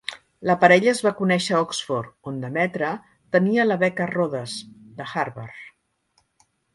La 0.49 0.53
parella 0.61 0.89
es 0.91 1.01
va 1.07 1.11
conèixer 1.17 1.53
a 1.57 1.59
Oxford, 1.65 2.15
on 2.31 2.39
Demetra 2.45 2.89
tenia 3.35 3.65
la 3.67 3.77
beca 3.83 4.07
Rhodes, 4.15 4.57
de 5.03 5.07
Harvard. 5.13 6.45